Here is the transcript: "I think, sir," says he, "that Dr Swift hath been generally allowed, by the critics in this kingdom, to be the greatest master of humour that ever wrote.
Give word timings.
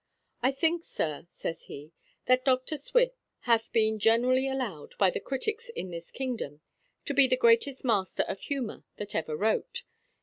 "I 0.41 0.51
think, 0.51 0.83
sir," 0.83 1.27
says 1.29 1.65
he, 1.65 1.91
"that 2.25 2.43
Dr 2.43 2.75
Swift 2.75 3.15
hath 3.41 3.71
been 3.71 3.99
generally 3.99 4.47
allowed, 4.47 4.97
by 4.97 5.11
the 5.11 5.19
critics 5.19 5.69
in 5.69 5.91
this 5.91 6.09
kingdom, 6.09 6.61
to 7.05 7.13
be 7.13 7.27
the 7.27 7.37
greatest 7.37 7.85
master 7.85 8.23
of 8.23 8.39
humour 8.39 8.83
that 8.95 9.13
ever 9.13 9.37
wrote. 9.37 9.83